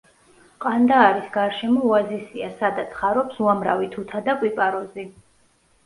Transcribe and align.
ყანდაარის 0.63 1.27
გარშემო 1.35 1.85
ოაზისია, 1.91 2.49
სადაც 2.65 2.99
ხარობს 3.03 3.47
უამრავი 3.47 3.95
თუთა 3.97 4.27
და 4.31 4.39
კვიპაროზი. 4.45 5.11